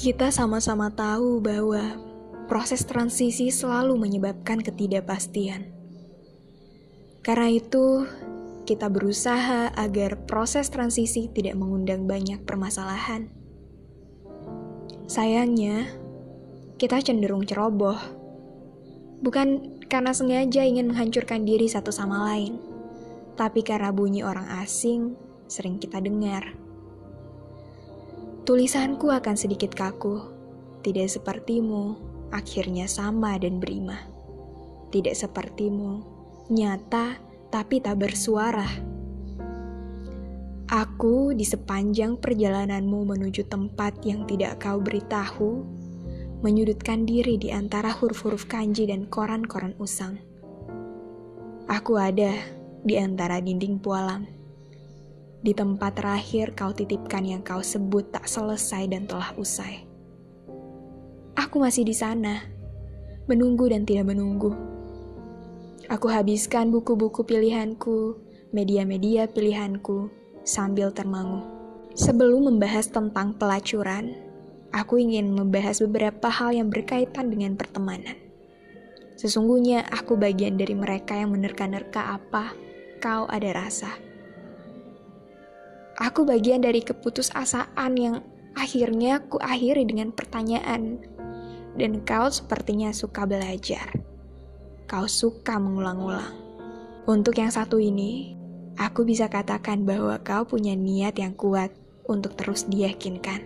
Kita 0.00 0.32
sama-sama 0.32 0.88
tahu 0.88 1.44
bahwa 1.44 2.00
proses 2.48 2.88
transisi 2.88 3.52
selalu 3.52 4.00
menyebabkan 4.00 4.64
ketidakpastian. 4.64 5.68
Karena 7.20 7.52
itu, 7.52 8.08
kita 8.64 8.88
berusaha 8.88 9.68
agar 9.76 10.24
proses 10.24 10.72
transisi 10.72 11.28
tidak 11.28 11.52
mengundang 11.60 12.08
banyak 12.08 12.40
permasalahan. 12.48 13.28
Sayangnya, 15.04 15.84
kita 16.80 17.04
cenderung 17.04 17.44
ceroboh. 17.44 18.00
Bukan 19.20 19.84
karena 19.84 20.16
sengaja 20.16 20.64
ingin 20.64 20.88
menghancurkan 20.88 21.44
diri 21.44 21.68
satu 21.68 21.92
sama 21.92 22.24
lain, 22.32 22.56
tapi 23.36 23.60
karena 23.60 23.92
bunyi 23.92 24.24
orang 24.24 24.48
asing 24.64 25.12
sering 25.44 25.76
kita 25.76 26.00
dengar. 26.00 26.69
Tulisanku 28.50 29.14
akan 29.14 29.38
sedikit 29.38 29.70
kaku, 29.78 30.26
tidak 30.82 31.06
sepertimu, 31.06 31.94
akhirnya 32.34 32.90
sama 32.90 33.38
dan 33.38 33.62
berima. 33.62 33.94
Tidak 34.90 35.14
sepertimu, 35.14 36.02
nyata 36.50 37.14
tapi 37.46 37.78
tak 37.78 38.02
bersuara. 38.02 38.66
Aku 40.66 41.30
di 41.30 41.46
sepanjang 41.46 42.18
perjalananmu 42.18 43.14
menuju 43.14 43.46
tempat 43.46 44.02
yang 44.02 44.26
tidak 44.26 44.58
kau 44.66 44.82
beritahu, 44.82 45.62
menyudutkan 46.42 47.06
diri 47.06 47.38
di 47.38 47.54
antara 47.54 47.94
huruf-huruf 47.94 48.50
kanji 48.50 48.90
dan 48.90 49.06
koran-koran 49.06 49.78
usang. 49.78 50.18
Aku 51.70 52.02
ada 52.02 52.34
di 52.82 52.98
antara 52.98 53.38
dinding 53.38 53.78
pualam 53.78 54.39
di 55.40 55.56
tempat 55.56 55.96
terakhir 55.96 56.52
kau 56.52 56.68
titipkan 56.68 57.24
yang 57.24 57.40
kau 57.40 57.64
sebut 57.64 58.12
tak 58.12 58.28
selesai 58.28 58.92
dan 58.92 59.08
telah 59.08 59.32
usai. 59.40 59.88
Aku 61.32 61.56
masih 61.56 61.88
di 61.88 61.96
sana, 61.96 62.44
menunggu 63.24 63.72
dan 63.72 63.88
tidak 63.88 64.12
menunggu. 64.12 64.52
Aku 65.88 66.12
habiskan 66.12 66.68
buku-buku 66.68 67.24
pilihanku, 67.24 68.20
media-media 68.52 69.26
pilihanku, 69.32 70.12
sambil 70.44 70.92
termangu. 70.92 71.42
Sebelum 71.96 72.52
membahas 72.52 72.92
tentang 72.92 73.34
pelacuran, 73.34 74.14
aku 74.70 75.00
ingin 75.00 75.32
membahas 75.32 75.80
beberapa 75.82 76.28
hal 76.28 76.54
yang 76.54 76.68
berkaitan 76.68 77.32
dengan 77.32 77.56
pertemanan. 77.56 78.14
Sesungguhnya 79.16 79.88
aku 79.88 80.20
bagian 80.20 80.60
dari 80.60 80.76
mereka 80.76 81.16
yang 81.16 81.32
menerka-nerka 81.32 82.16
apa 82.16 82.56
kau 83.00 83.28
ada 83.28 83.52
rasa 83.52 84.09
Aku 86.00 86.24
bagian 86.24 86.64
dari 86.64 86.80
keputusasaan 86.80 87.92
yang 88.00 88.24
akhirnya 88.56 89.20
ku 89.28 89.36
akhiri 89.36 89.84
dengan 89.84 90.16
pertanyaan. 90.16 90.96
Dan 91.76 92.00
kau 92.08 92.32
sepertinya 92.32 92.88
suka 92.90 93.28
belajar. 93.28 93.92
Kau 94.88 95.04
suka 95.04 95.60
mengulang-ulang. 95.60 96.34
Untuk 97.04 97.36
yang 97.36 97.52
satu 97.52 97.76
ini, 97.76 98.32
aku 98.80 99.04
bisa 99.04 99.28
katakan 99.28 99.84
bahwa 99.84 100.16
kau 100.24 100.48
punya 100.48 100.72
niat 100.72 101.20
yang 101.20 101.36
kuat 101.36 101.68
untuk 102.08 102.32
terus 102.34 102.64
diyakinkan. 102.64 103.44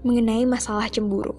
Mengenai 0.00 0.48
masalah 0.48 0.88
cemburu, 0.88 1.36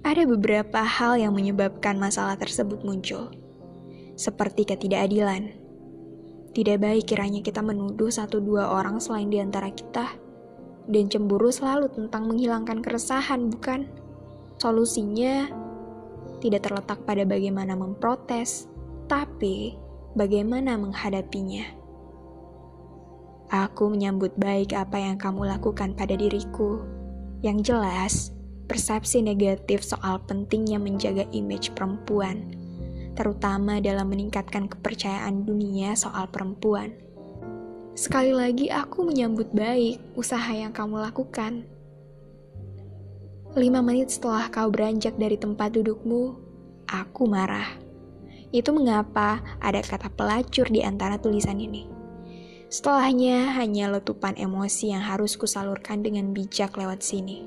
ada 0.00 0.24
beberapa 0.24 0.80
hal 0.80 1.20
yang 1.20 1.36
menyebabkan 1.36 2.00
masalah 2.00 2.34
tersebut 2.40 2.80
muncul, 2.80 3.28
seperti 4.16 4.64
ketidakadilan 4.64 5.67
tidak 6.56 6.80
baik 6.80 7.04
kiranya 7.04 7.44
kita 7.44 7.60
menuduh 7.60 8.08
satu 8.08 8.40
dua 8.40 8.72
orang 8.72 8.98
selain 8.98 9.28
di 9.28 9.38
antara 9.38 9.68
kita. 9.68 10.16
Dan 10.88 11.12
cemburu 11.12 11.52
selalu 11.52 11.92
tentang 11.92 12.32
menghilangkan 12.32 12.80
keresahan, 12.80 13.52
bukan? 13.52 13.84
Solusinya 14.56 15.46
tidak 16.40 16.64
terletak 16.64 17.04
pada 17.04 17.28
bagaimana 17.28 17.76
memprotes, 17.76 18.66
tapi 19.04 19.76
bagaimana 20.16 20.80
menghadapinya. 20.80 21.76
Aku 23.48 23.92
menyambut 23.92 24.36
baik 24.36 24.76
apa 24.76 25.00
yang 25.00 25.16
kamu 25.20 25.48
lakukan 25.48 25.92
pada 25.96 26.16
diriku. 26.16 26.80
Yang 27.40 27.58
jelas, 27.72 28.14
persepsi 28.68 29.24
negatif 29.24 29.80
soal 29.84 30.20
pentingnya 30.24 30.76
menjaga 30.76 31.24
image 31.32 31.72
perempuan 31.72 32.57
terutama 33.18 33.82
dalam 33.82 34.06
meningkatkan 34.06 34.70
kepercayaan 34.70 35.42
dunia 35.42 35.98
soal 35.98 36.30
perempuan. 36.30 36.94
Sekali 37.98 38.30
lagi, 38.30 38.70
aku 38.70 39.02
menyambut 39.02 39.50
baik 39.50 39.98
usaha 40.14 40.54
yang 40.54 40.70
kamu 40.70 41.02
lakukan. 41.02 41.66
Lima 43.58 43.82
menit 43.82 44.14
setelah 44.14 44.46
kau 44.46 44.70
beranjak 44.70 45.18
dari 45.18 45.34
tempat 45.34 45.74
dudukmu, 45.74 46.38
aku 46.86 47.26
marah. 47.26 47.66
Itu 48.54 48.70
mengapa 48.70 49.42
ada 49.58 49.82
kata 49.82 50.14
pelacur 50.14 50.70
di 50.70 50.86
antara 50.86 51.18
tulisan 51.18 51.58
ini. 51.58 51.90
Setelahnya 52.70 53.58
hanya 53.58 53.90
letupan 53.90 54.38
emosi 54.38 54.94
yang 54.94 55.02
harus 55.02 55.34
kusalurkan 55.34 56.06
dengan 56.06 56.30
bijak 56.30 56.78
lewat 56.78 57.02
sini. 57.02 57.42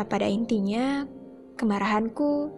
Nah, 0.00 0.06
pada 0.08 0.24
intinya, 0.24 1.04
kemarahanku 1.60 2.48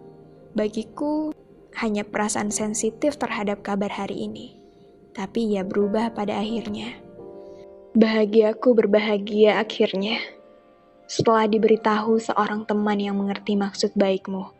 bagiku 0.55 1.35
hanya 1.75 2.07
perasaan 2.07 2.55
sensitif 2.55 3.19
terhadap 3.19 3.59
kabar 3.59 3.91
hari 3.91 4.31
ini, 4.31 4.55
tapi 5.11 5.51
ia 5.55 5.67
berubah 5.67 6.15
pada 6.15 6.39
akhirnya. 6.39 6.95
Bahagiaku 7.95 8.75
berbahagia 8.75 9.59
akhirnya 9.59 10.19
setelah 11.05 11.45
diberitahu 11.45 12.17
seorang 12.17 12.65
teman 12.65 12.97
yang 12.97 13.15
mengerti 13.19 13.55
maksud 13.59 13.93
baikmu. 13.95 14.51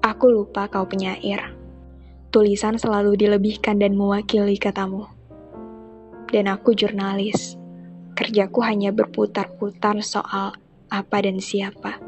Aku 0.00 0.26
lupa 0.30 0.70
kau 0.70 0.86
penyair. 0.88 1.54
Tulisan 2.32 2.78
selalu 2.80 3.18
dilebihkan 3.18 3.82
dan 3.82 3.98
mewakili 3.98 4.56
katamu. 4.56 5.10
Dan 6.28 6.48
aku 6.48 6.72
jurnalis. 6.72 7.58
Kerjaku 8.16 8.64
hanya 8.64 8.90
berputar-putar 8.90 10.02
soal 10.02 10.56
apa 10.90 11.16
dan 11.22 11.38
siapa 11.38 12.07